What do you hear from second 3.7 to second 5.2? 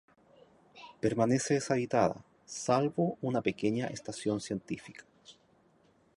estación científica.